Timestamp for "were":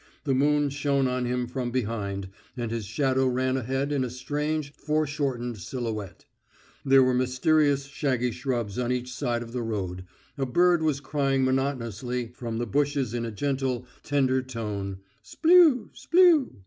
7.03-7.13